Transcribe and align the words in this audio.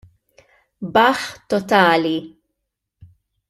Baħħ 0.95 1.27
totali! 1.57 2.17